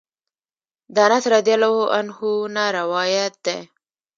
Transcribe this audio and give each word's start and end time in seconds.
د 0.93 0.95
انس 1.07 1.23
رضی 1.35 1.53
الله 1.57 1.77
عنه 1.97 2.21
نه 2.55 2.63
روايت 2.77 3.33
دی: 3.45 3.59